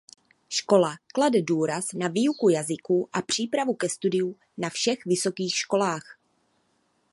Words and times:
Škola 0.49 0.95
klade 1.13 1.41
důraz 1.41 1.93
na 1.93 2.07
výuku 2.07 2.49
jazyků 2.49 3.09
a 3.13 3.21
přípravu 3.21 3.73
ke 3.73 3.89
studiu 3.89 4.35
na 4.57 4.69
všech 4.69 4.99
vysokých 5.05 5.55
školách. 5.55 6.19